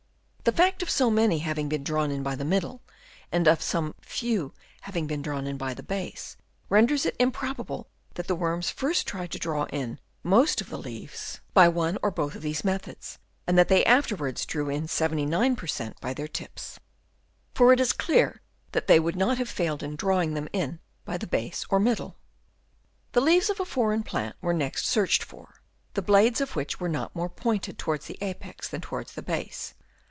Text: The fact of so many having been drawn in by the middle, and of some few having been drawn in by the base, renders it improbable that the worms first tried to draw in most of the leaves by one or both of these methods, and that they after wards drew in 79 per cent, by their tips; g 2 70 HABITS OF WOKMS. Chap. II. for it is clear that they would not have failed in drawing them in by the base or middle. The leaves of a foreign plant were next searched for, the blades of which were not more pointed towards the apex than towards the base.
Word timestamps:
The 0.43 0.51
fact 0.51 0.81
of 0.81 0.89
so 0.89 1.11
many 1.11 1.37
having 1.37 1.69
been 1.69 1.83
drawn 1.83 2.09
in 2.09 2.23
by 2.23 2.33
the 2.35 2.43
middle, 2.43 2.81
and 3.31 3.47
of 3.47 3.61
some 3.61 3.93
few 4.01 4.55
having 4.81 5.05
been 5.05 5.21
drawn 5.21 5.45
in 5.45 5.55
by 5.55 5.75
the 5.75 5.83
base, 5.83 6.35
renders 6.67 7.05
it 7.05 7.15
improbable 7.19 7.91
that 8.15 8.25
the 8.27 8.33
worms 8.35 8.71
first 8.71 9.05
tried 9.05 9.29
to 9.33 9.37
draw 9.37 9.65
in 9.65 9.99
most 10.23 10.59
of 10.59 10.69
the 10.69 10.79
leaves 10.79 11.41
by 11.53 11.67
one 11.67 11.99
or 12.01 12.09
both 12.09 12.33
of 12.33 12.41
these 12.41 12.63
methods, 12.65 13.19
and 13.45 13.55
that 13.55 13.67
they 13.67 13.85
after 13.85 14.15
wards 14.15 14.43
drew 14.47 14.67
in 14.67 14.87
79 14.87 15.55
per 15.55 15.67
cent, 15.67 16.01
by 16.01 16.11
their 16.11 16.27
tips; 16.27 16.73
g 16.73 16.79
2 17.59 17.61
70 17.61 17.61
HABITS 17.61 17.61
OF 17.61 17.61
WOKMS. 17.61 17.61
Chap. 17.61 17.61
II. 17.61 17.61
for 17.61 17.73
it 17.73 17.79
is 17.79 18.05
clear 18.33 18.41
that 18.71 18.87
they 18.87 18.99
would 18.99 19.15
not 19.15 19.37
have 19.37 19.47
failed 19.47 19.83
in 19.83 19.95
drawing 19.95 20.33
them 20.33 20.49
in 20.51 20.79
by 21.05 21.17
the 21.19 21.27
base 21.27 21.67
or 21.69 21.79
middle. 21.79 22.17
The 23.11 23.21
leaves 23.21 23.51
of 23.51 23.59
a 23.59 23.65
foreign 23.65 24.01
plant 24.01 24.35
were 24.41 24.55
next 24.55 24.87
searched 24.87 25.21
for, 25.21 25.61
the 25.93 26.01
blades 26.01 26.41
of 26.41 26.55
which 26.55 26.79
were 26.79 26.89
not 26.89 27.15
more 27.15 27.29
pointed 27.29 27.77
towards 27.77 28.07
the 28.07 28.17
apex 28.21 28.67
than 28.67 28.81
towards 28.81 29.13
the 29.13 29.21
base. 29.21 29.75